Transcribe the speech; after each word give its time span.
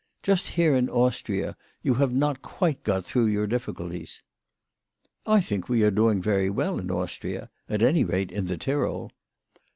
Just 0.23 0.47
here 0.57 0.75
in 0.75 0.89
Austria, 0.89 1.55
you 1.83 1.93
have 1.93 2.11
not 2.11 2.41
quite 2.41 2.83
got 2.83 3.05
through 3.05 3.27
your 3.27 3.45
difficulties."" 3.45 4.23
I 5.27 5.39
think 5.41 5.69
we 5.69 5.83
are 5.83 5.91
doing 5.91 6.23
very 6.23 6.49
well 6.49 6.79
in 6.79 6.89
Austria; 6.89 7.51
at 7.69 7.83
any 7.83 8.03
rate, 8.03 8.31
in 8.31 8.45
the 8.45 8.57
Tyrol." 8.57 9.11